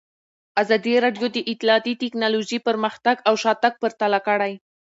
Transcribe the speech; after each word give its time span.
ازادي 0.61 0.93
راډیو 1.05 1.27
د 1.35 1.37
اطلاعاتی 1.51 1.93
تکنالوژي 2.03 2.59
پرمختګ 2.67 3.15
او 3.27 3.33
شاتګ 3.43 3.73
پرتله 3.81 4.19
کړی. 4.27 4.53